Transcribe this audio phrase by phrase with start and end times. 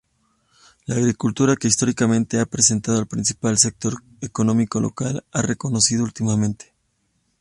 [0.87, 6.73] La agricultura, que históricamente ha representado el principal sector económico local, ha retrocedido últimamente.